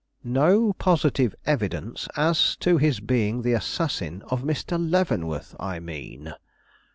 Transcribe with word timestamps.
"No 0.23 0.73
positive 0.73 1.35
evidence 1.45 2.07
as 2.17 2.55
to 2.55 2.77
his 2.79 2.99
being 2.99 3.43
the 3.43 3.53
assassin 3.53 4.23
of 4.31 4.41
Mr. 4.41 4.79
Leavenworth, 4.83 5.55
I 5.59 5.79
mean?" 5.79 6.33